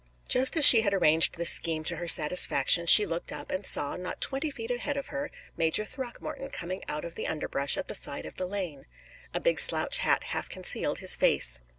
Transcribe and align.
Just 0.27 0.57
as 0.57 0.65
she 0.65 0.81
had 0.81 0.95
arranged 0.95 1.35
this 1.37 1.51
scheme 1.51 1.83
to 1.83 1.97
her 1.97 2.07
satisfaction, 2.07 2.87
she 2.87 3.05
looked 3.05 3.31
up, 3.31 3.51
and 3.51 3.63
saw, 3.63 3.95
not 3.97 4.19
twenty 4.19 4.49
feet 4.49 4.71
ahead 4.71 4.97
of 4.97 5.09
her, 5.09 5.29
Major 5.55 5.85
Throckmorton 5.85 6.49
coming 6.49 6.81
out 6.89 7.05
of 7.05 7.13
the 7.13 7.27
underbrush 7.27 7.77
at 7.77 7.87
the 7.87 7.93
side 7.93 8.25
of 8.25 8.37
the 8.37 8.47
lane. 8.47 8.87
A 9.35 9.39
big 9.39 9.59
slouch 9.59 9.97
hat 9.97 10.23
half 10.23 10.49
concealed 10.49 10.97
his 10.97 11.15
face. 11.15 11.59